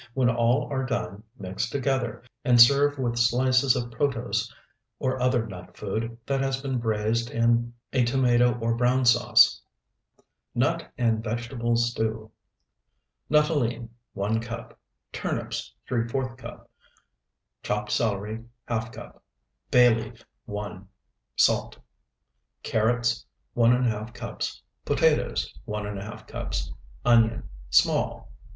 [0.15, 4.51] When all are done, mix together, and serve with slices of protose
[4.97, 9.61] or other nut food that has been braized in a tomato or brown sauce.
[10.55, 12.31] NUT AND VEGETABLE STEW
[13.29, 14.75] Nuttolene, 1 cup.
[15.13, 16.67] Turnips, ¾ cup.
[17.61, 19.21] Chopped celery, ½ cup.
[19.69, 20.87] Bay leaf, 1.
[21.35, 21.77] Salt.
[22.63, 23.23] Carrots,
[23.55, 26.73] 1½ cups Potatoes, 1½ cups.
[27.05, 28.25] Onion, small, 1.